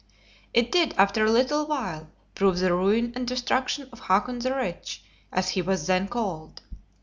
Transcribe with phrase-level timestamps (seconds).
[0.51, 5.03] It did, after a little while, prove the ruin and destruction of Hakon the Rich,
[5.31, 6.61] as he was then called.